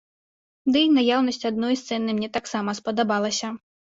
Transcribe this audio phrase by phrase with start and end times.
[0.75, 3.47] Ды і наяўнасць адной сцэны мне таксама спадабалася.